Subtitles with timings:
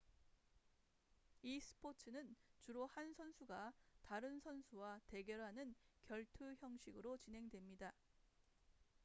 [1.43, 5.75] 이 스포츠는 주로 한 선수가 다른 선수와 대결하는
[6.07, 7.93] 결투 형식으로 진행됩니다